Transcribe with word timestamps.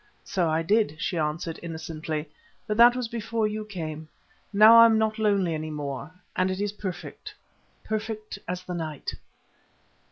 "So 0.23 0.49
I 0.49 0.63
did," 0.63 0.99
she 0.99 1.15
answered, 1.15 1.59
innocently, 1.61 2.27
"but 2.65 2.75
that 2.77 2.95
was 2.95 3.07
before 3.07 3.47
you 3.47 3.63
came. 3.65 4.07
Now 4.51 4.79
I 4.79 4.85
am 4.87 4.97
not 4.97 5.19
lonely 5.19 5.53
any 5.53 5.69
more, 5.69 6.11
and 6.35 6.49
it 6.49 6.59
is 6.59 6.71
perfect—perfect 6.71 8.39
as 8.47 8.63
the 8.63 8.73
night." 8.73 9.11